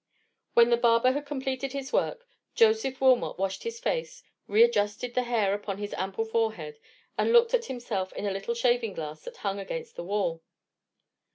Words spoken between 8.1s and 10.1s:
in a little shaving glass that hung against the